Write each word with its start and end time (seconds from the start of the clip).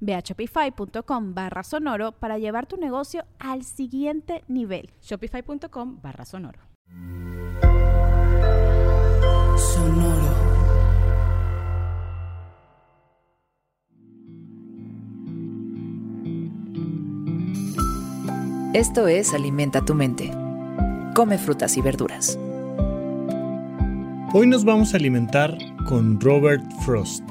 Ve 0.00 0.14
a 0.14 0.20
shopify.com 0.20 1.34
barra 1.34 1.62
sonoro 1.62 2.12
para 2.12 2.38
llevar 2.38 2.66
tu 2.66 2.76
negocio 2.76 3.24
al 3.38 3.64
siguiente 3.64 4.44
nivel. 4.48 4.90
Shopify.com 5.02 6.00
barra 6.02 6.24
sonoro. 6.24 6.60
Sonoro. 9.56 10.48
Esto 18.74 19.08
es 19.08 19.32
Alimenta 19.32 19.84
tu 19.84 19.94
mente. 19.94 20.30
Come 21.14 21.38
frutas 21.38 21.76
y 21.76 21.80
verduras. 21.80 22.38
Hoy 24.34 24.46
nos 24.46 24.64
vamos 24.64 24.92
a 24.92 24.98
alimentar 24.98 25.56
con 25.88 26.20
Robert 26.20 26.62
Frost. 26.84 27.24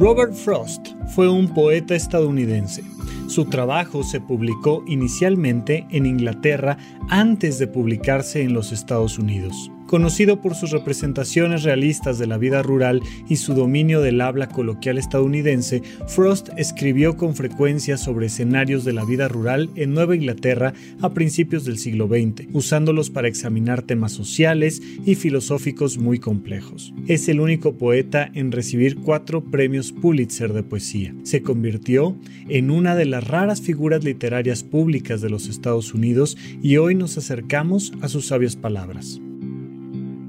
Robert 0.00 0.32
Frost 0.32 0.94
fue 1.14 1.28
un 1.28 1.52
poeta 1.52 1.94
estadounidense. 1.94 2.82
Su 3.28 3.44
trabajo 3.44 4.02
se 4.02 4.18
publicó 4.18 4.82
inicialmente 4.86 5.86
en 5.90 6.06
Inglaterra 6.06 6.78
antes 7.10 7.58
de 7.58 7.66
publicarse 7.66 8.40
en 8.40 8.54
los 8.54 8.72
Estados 8.72 9.18
Unidos. 9.18 9.70
Conocido 9.90 10.40
por 10.40 10.54
sus 10.54 10.70
representaciones 10.70 11.64
realistas 11.64 12.16
de 12.20 12.28
la 12.28 12.38
vida 12.38 12.62
rural 12.62 13.02
y 13.28 13.34
su 13.34 13.54
dominio 13.54 14.00
del 14.00 14.20
habla 14.20 14.48
coloquial 14.48 14.98
estadounidense, 14.98 15.82
Frost 16.06 16.50
escribió 16.56 17.16
con 17.16 17.34
frecuencia 17.34 17.96
sobre 17.96 18.26
escenarios 18.26 18.84
de 18.84 18.92
la 18.92 19.04
vida 19.04 19.26
rural 19.26 19.68
en 19.74 19.92
Nueva 19.92 20.14
Inglaterra 20.14 20.74
a 21.02 21.12
principios 21.12 21.64
del 21.64 21.76
siglo 21.76 22.06
XX, 22.06 22.46
usándolos 22.52 23.10
para 23.10 23.26
examinar 23.26 23.82
temas 23.82 24.12
sociales 24.12 24.80
y 25.04 25.16
filosóficos 25.16 25.98
muy 25.98 26.20
complejos. 26.20 26.94
Es 27.08 27.28
el 27.28 27.40
único 27.40 27.76
poeta 27.76 28.30
en 28.32 28.52
recibir 28.52 28.94
cuatro 28.94 29.42
premios 29.42 29.90
Pulitzer 29.90 30.52
de 30.52 30.62
poesía. 30.62 31.16
Se 31.24 31.42
convirtió 31.42 32.16
en 32.48 32.70
una 32.70 32.94
de 32.94 33.06
las 33.06 33.26
raras 33.26 33.60
figuras 33.60 34.04
literarias 34.04 34.62
públicas 34.62 35.20
de 35.20 35.30
los 35.30 35.48
Estados 35.48 35.94
Unidos 35.94 36.36
y 36.62 36.76
hoy 36.76 36.94
nos 36.94 37.18
acercamos 37.18 37.92
a 38.02 38.08
sus 38.08 38.28
sabias 38.28 38.54
palabras. 38.54 39.20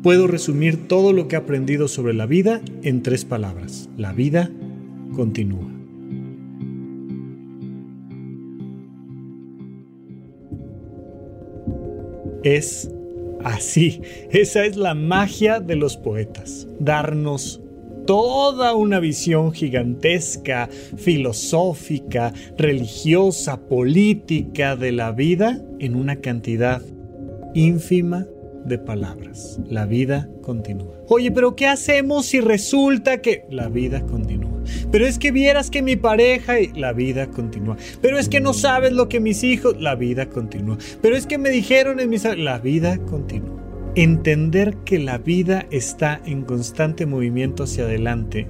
Puedo 0.03 0.25
resumir 0.25 0.87
todo 0.87 1.13
lo 1.13 1.27
que 1.27 1.35
he 1.35 1.39
aprendido 1.39 1.87
sobre 1.87 2.13
la 2.13 2.25
vida 2.25 2.61
en 2.81 3.03
tres 3.03 3.23
palabras. 3.23 3.87
La 3.97 4.13
vida 4.13 4.49
continúa. 5.15 5.69
Es 12.43 12.89
así. 13.43 14.01
Esa 14.31 14.65
es 14.65 14.75
la 14.75 14.95
magia 14.95 15.59
de 15.59 15.75
los 15.75 15.97
poetas. 15.97 16.67
Darnos 16.79 17.61
toda 18.07 18.73
una 18.73 18.99
visión 18.99 19.51
gigantesca, 19.51 20.67
filosófica, 20.97 22.33
religiosa, 22.57 23.67
política 23.67 24.75
de 24.75 24.93
la 24.93 25.11
vida 25.11 25.61
en 25.77 25.95
una 25.95 26.15
cantidad 26.15 26.81
ínfima 27.53 28.25
de 28.65 28.77
palabras. 28.77 29.59
La 29.67 29.85
vida 29.85 30.29
continúa. 30.41 30.95
Oye, 31.07 31.31
pero 31.31 31.55
¿qué 31.55 31.67
hacemos 31.67 32.25
si 32.27 32.39
resulta 32.39 33.21
que 33.21 33.45
la 33.49 33.69
vida 33.69 34.05
continúa? 34.05 34.51
Pero 34.91 35.05
es 35.05 35.17
que 35.17 35.31
vieras 35.31 35.69
que 35.69 35.81
mi 35.81 35.95
pareja 35.95 36.59
y 36.59 36.67
la 36.73 36.93
vida 36.93 37.27
continúa. 37.27 37.77
Pero 38.01 38.17
es 38.17 38.29
que 38.29 38.41
no 38.41 38.53
sabes 38.53 38.93
lo 38.93 39.09
que 39.09 39.19
mis 39.19 39.43
hijos, 39.43 39.79
la 39.79 39.95
vida 39.95 40.27
continúa. 40.29 40.77
Pero 41.01 41.15
es 41.15 41.25
que 41.25 41.37
me 41.37 41.49
dijeron 41.49 41.99
en 41.99 42.09
mis 42.09 42.23
la 42.23 42.59
vida 42.59 42.97
continúa. 42.97 43.59
Entender 43.95 44.77
que 44.85 44.99
la 44.99 45.17
vida 45.17 45.65
está 45.71 46.21
en 46.25 46.43
constante 46.43 47.05
movimiento 47.05 47.63
hacia 47.63 47.83
adelante 47.83 48.47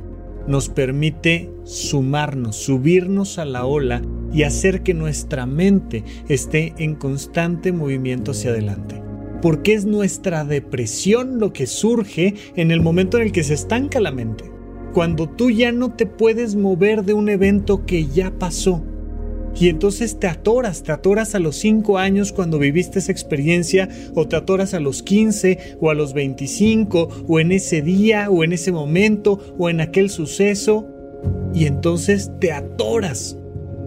nos 0.48 0.70
permite 0.70 1.52
sumarnos, 1.64 2.56
subirnos 2.56 3.38
a 3.38 3.46
la 3.46 3.66
ola 3.66 4.02
y 4.34 4.44
hacer 4.44 4.82
que 4.82 4.94
nuestra 4.94 5.46
mente 5.46 6.04
esté 6.30 6.74
en 6.78 6.96
constante 6.96 7.72
movimiento 7.72 8.32
hacia 8.32 8.52
adelante 8.52 9.11
porque 9.42 9.74
es 9.74 9.86
nuestra 9.86 10.44
depresión 10.46 11.40
lo 11.40 11.54
que 11.54 11.68
surge 11.68 12.36
en 12.56 12.72
el 12.72 12.82
momento 12.82 13.18
en 13.18 13.24
el 13.24 13.32
que 13.32 13.44
se 13.44 13.54
estanca 13.54 14.00
la 14.00 14.12
mente. 14.12 14.46
Cuando 14.94 15.28
tú 15.30 15.50
ya 15.50 15.72
no 15.72 15.94
te 15.94 16.06
puedes 16.06 16.56
mover 16.56 17.04
de 17.04 17.14
un 17.14 17.30
evento 17.30 17.86
que 17.86 18.08
ya 18.08 18.32
pasó. 18.38 18.84
Y 19.60 19.68
entonces 19.68 20.18
te 20.18 20.28
atoras, 20.28 20.84
te 20.84 20.92
atoras 20.92 21.36
a 21.36 21.40
los 21.40 21.58
5 21.58 21.98
años 21.98 22.32
cuando 22.32 22.58
viviste 22.58 23.00
esa 23.00 23.12
experiencia, 23.12 23.90
o 24.16 24.28
te 24.28 24.38
atoras 24.38 24.74
a 24.74 24.80
los 24.80 25.04
15, 25.04 25.78
o 25.82 25.90
a 25.90 25.94
los 25.94 26.14
25, 26.14 27.26
o 27.28 27.40
en 27.40 27.52
ese 27.52 27.82
día, 27.82 28.30
o 28.30 28.44
en 28.44 28.54
ese 28.54 28.72
momento, 28.72 29.40
o 29.58 29.70
en 29.70 29.82
aquel 29.82 30.10
suceso. 30.10 30.88
Y 31.54 31.66
entonces 31.66 32.32
te 32.40 32.54
atoras 32.54 33.38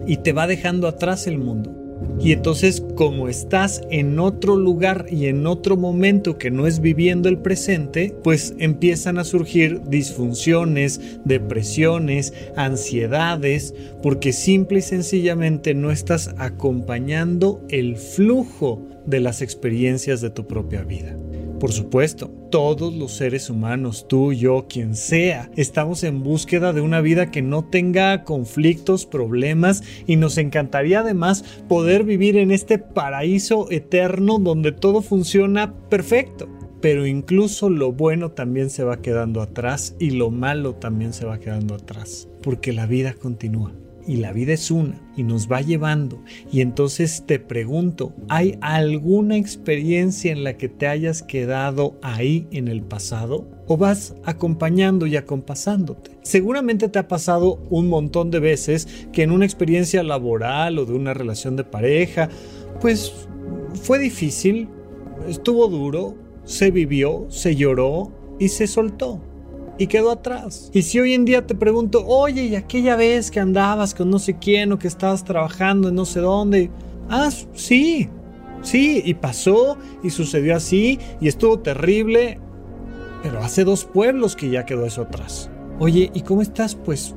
y 0.05 0.17
te 0.17 0.33
va 0.33 0.45
dejando 0.45 0.87
atrás 0.87 1.25
el 1.25 1.39
mundo. 1.39 1.84
Y 2.19 2.31
entonces 2.31 2.81
como 2.95 3.27
estás 3.27 3.81
en 3.91 4.19
otro 4.19 4.55
lugar 4.55 5.05
y 5.09 5.27
en 5.27 5.45
otro 5.45 5.77
momento 5.77 6.37
que 6.37 6.49
no 6.49 6.65
es 6.65 6.79
viviendo 6.79 7.29
el 7.29 7.37
presente, 7.37 8.15
pues 8.23 8.55
empiezan 8.57 9.17
a 9.17 9.23
surgir 9.23 9.81
disfunciones, 9.87 11.19
depresiones, 11.25 12.33
ansiedades, 12.55 13.73
porque 14.01 14.33
simple 14.33 14.79
y 14.79 14.81
sencillamente 14.81 15.73
no 15.73 15.91
estás 15.91 16.33
acompañando 16.37 17.61
el 17.69 17.97
flujo 17.97 18.87
de 19.05 19.19
las 19.19 19.41
experiencias 19.41 20.21
de 20.21 20.29
tu 20.29 20.47
propia 20.47 20.83
vida. 20.83 21.15
Por 21.65 21.73
supuesto, 21.73 22.27
todos 22.51 22.93
los 22.93 23.13
seres 23.13 23.49
humanos, 23.49 24.05
tú, 24.07 24.31
yo, 24.33 24.67
quien 24.69 24.93
sea, 24.93 25.49
estamos 25.55 26.03
en 26.03 26.21
búsqueda 26.21 26.73
de 26.73 26.81
una 26.81 27.01
vida 27.01 27.31
que 27.31 27.41
no 27.41 27.65
tenga 27.65 28.23
conflictos, 28.23 29.07
problemas 29.07 29.81
y 30.05 30.17
nos 30.17 30.37
encantaría 30.37 30.99
además 30.99 31.43
poder 31.67 32.03
vivir 32.03 32.37
en 32.37 32.51
este 32.51 32.77
paraíso 32.77 33.65
eterno 33.71 34.37
donde 34.37 34.73
todo 34.73 35.01
funciona 35.01 35.73
perfecto. 35.89 36.47
Pero 36.81 37.07
incluso 37.07 37.71
lo 37.71 37.93
bueno 37.93 38.29
también 38.29 38.69
se 38.69 38.83
va 38.83 39.01
quedando 39.01 39.41
atrás 39.41 39.95
y 39.97 40.11
lo 40.11 40.29
malo 40.29 40.75
también 40.75 41.13
se 41.13 41.25
va 41.25 41.39
quedando 41.39 41.73
atrás, 41.73 42.27
porque 42.43 42.73
la 42.73 42.85
vida 42.85 43.15
continúa 43.15 43.73
y 44.07 44.17
la 44.17 44.31
vida 44.31 44.53
es 44.53 44.71
una 44.71 45.01
y 45.15 45.23
nos 45.23 45.51
va 45.51 45.61
llevando. 45.61 46.21
Y 46.51 46.61
entonces 46.61 47.23
te 47.25 47.39
pregunto, 47.39 48.13
¿hay 48.29 48.57
alguna 48.61 49.37
experiencia 49.37 50.31
en 50.31 50.43
la 50.43 50.57
que 50.57 50.69
te 50.69 50.87
hayas 50.87 51.23
quedado 51.23 51.97
ahí 52.01 52.47
en 52.51 52.67
el 52.67 52.81
pasado? 52.81 53.47
¿O 53.67 53.77
vas 53.77 54.15
acompañando 54.23 55.07
y 55.07 55.17
acompasándote? 55.17 56.11
Seguramente 56.21 56.89
te 56.89 56.99
ha 56.99 57.07
pasado 57.07 57.59
un 57.69 57.87
montón 57.87 58.31
de 58.31 58.39
veces 58.39 58.87
que 59.11 59.23
en 59.23 59.31
una 59.31 59.45
experiencia 59.45 60.03
laboral 60.03 60.77
o 60.77 60.85
de 60.85 60.93
una 60.93 61.13
relación 61.13 61.55
de 61.55 61.63
pareja, 61.63 62.29
pues 62.81 63.27
fue 63.81 63.99
difícil, 63.99 64.69
estuvo 65.27 65.67
duro, 65.67 66.15
se 66.43 66.71
vivió, 66.71 67.25
se 67.29 67.55
lloró 67.55 68.11
y 68.39 68.49
se 68.49 68.67
soltó 68.67 69.21
y 69.77 69.87
quedó 69.87 70.11
atrás. 70.11 70.69
Y 70.73 70.81
si 70.83 70.99
hoy 70.99 71.13
en 71.13 71.25
día 71.25 71.45
te 71.45 71.55
pregunto, 71.55 72.05
oye, 72.05 72.45
¿y 72.45 72.55
aquella 72.55 72.95
vez 72.95 73.31
que 73.31 73.39
andabas 73.39 73.93
con 73.93 74.09
no 74.09 74.19
sé 74.19 74.37
quién 74.37 74.71
o 74.71 74.79
que 74.79 74.87
estabas 74.87 75.23
trabajando 75.23 75.89
en 75.89 75.95
no 75.95 76.05
sé 76.05 76.21
dónde? 76.21 76.71
Ah, 77.09 77.29
sí, 77.53 78.09
sí, 78.61 79.01
y 79.05 79.13
pasó 79.13 79.77
y 80.03 80.09
sucedió 80.09 80.55
así 80.55 80.99
y 81.21 81.27
estuvo 81.27 81.59
terrible, 81.59 82.39
pero 83.23 83.39
hace 83.39 83.63
dos 83.63 83.85
pueblos 83.85 84.35
que 84.35 84.49
ya 84.49 84.65
quedó 84.65 84.85
eso 84.85 85.03
atrás. 85.03 85.49
Oye, 85.79 86.09
¿y 86.13 86.21
cómo 86.21 86.41
estás? 86.41 86.75
Pues, 86.75 87.13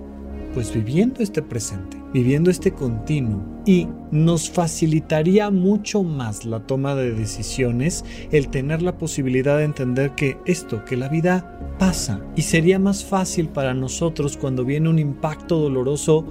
pues 0.52 0.72
viviendo 0.72 1.22
este 1.22 1.42
presente. 1.42 1.87
Viviendo 2.12 2.50
este 2.50 2.72
continuo 2.72 3.42
y 3.66 3.88
nos 4.10 4.50
facilitaría 4.50 5.50
mucho 5.50 6.02
más 6.02 6.44
la 6.44 6.60
toma 6.60 6.94
de 6.94 7.12
decisiones 7.12 8.04
el 8.30 8.48
tener 8.48 8.82
la 8.82 8.96
posibilidad 8.96 9.58
de 9.58 9.64
entender 9.64 10.12
que 10.12 10.38
esto, 10.46 10.84
que 10.84 10.96
la 10.96 11.08
vida 11.08 11.76
pasa 11.78 12.20
y 12.34 12.42
sería 12.42 12.78
más 12.78 13.04
fácil 13.04 13.48
para 13.48 13.74
nosotros 13.74 14.36
cuando 14.36 14.64
viene 14.64 14.88
un 14.88 14.98
impacto 14.98 15.58
doloroso 15.58 16.24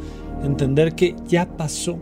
entender 0.44 0.96
que 0.96 1.16
ya 1.28 1.58
pasó, 1.58 2.00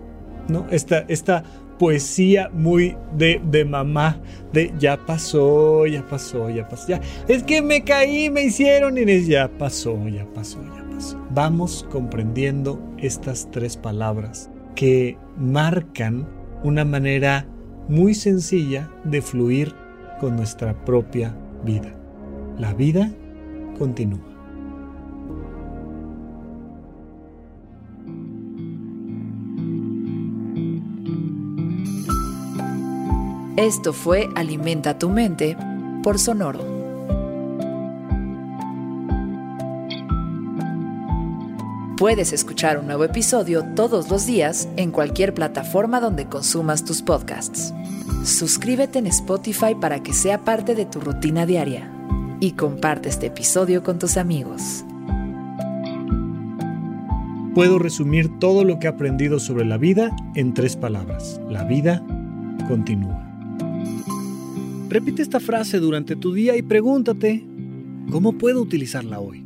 ¿no? 0.47 0.65
Esta, 0.69 0.99
esta 1.07 1.43
poesía 1.77 2.49
muy 2.53 2.95
de, 3.17 3.41
de, 3.43 3.65
mamá, 3.65 4.19
de 4.53 4.73
ya 4.79 4.97
pasó, 4.97 5.85
ya 5.85 6.05
pasó, 6.07 6.49
ya 6.49 6.67
pasó, 6.67 6.87
ya. 6.87 7.01
Es 7.27 7.43
que 7.43 7.61
me 7.61 7.83
caí, 7.83 8.29
me 8.29 8.43
hicieron 8.43 8.97
y 8.97 9.25
ya 9.25 9.49
pasó, 9.49 10.07
ya 10.07 10.25
pasó, 10.33 10.61
ya 10.63 10.69
pasó. 10.69 10.84
Vamos 11.31 11.85
comprendiendo 11.91 12.79
estas 12.97 13.49
tres 13.51 13.77
palabras 13.77 14.49
que 14.75 15.17
marcan 15.37 16.27
una 16.63 16.85
manera 16.85 17.45
muy 17.87 18.13
sencilla 18.13 18.89
de 19.03 19.21
fluir 19.21 19.73
con 20.19 20.35
nuestra 20.35 20.85
propia 20.85 21.35
vida. 21.63 21.93
La 22.57 22.73
vida 22.73 23.11
continúa. 23.77 24.35
Esto 33.57 33.93
fue 33.93 34.29
Alimenta 34.35 34.99
tu 34.99 35.09
mente 35.09 35.57
por 36.03 36.19
Sonoro. 36.19 36.74
Puedes 41.97 42.33
escuchar 42.33 42.77
un 42.77 42.87
nuevo 42.87 43.05
episodio 43.05 43.63
todos 43.73 44.09
los 44.09 44.25
días 44.25 44.67
en 44.75 44.91
cualquier 44.91 45.33
plataforma 45.33 46.01
donde 46.01 46.25
consumas 46.25 46.83
tus 46.83 47.01
podcasts. 47.01 47.73
Suscríbete 48.25 48.99
en 48.99 49.07
Spotify 49.07 49.75
para 49.79 50.03
que 50.03 50.11
sea 50.11 50.43
parte 50.43 50.75
de 50.75 50.85
tu 50.85 50.99
rutina 50.99 51.45
diaria 51.45 51.89
y 52.41 52.51
comparte 52.51 53.07
este 53.07 53.27
episodio 53.27 53.81
con 53.81 53.97
tus 53.97 54.17
amigos. 54.17 54.83
Puedo 57.53 57.79
resumir 57.79 58.39
todo 58.39 58.65
lo 58.65 58.77
que 58.77 58.87
he 58.87 58.89
aprendido 58.89 59.39
sobre 59.39 59.63
la 59.63 59.77
vida 59.77 60.13
en 60.35 60.53
tres 60.53 60.75
palabras. 60.75 61.39
La 61.49 61.63
vida 61.63 62.03
continúa. 62.67 63.25
Repite 64.89 65.21
esta 65.21 65.39
frase 65.39 65.79
durante 65.79 66.17
tu 66.17 66.33
día 66.33 66.57
y 66.57 66.61
pregúntate, 66.61 67.47
¿cómo 68.11 68.33
puedo 68.33 68.61
utilizarla 68.61 69.21
hoy? 69.21 69.45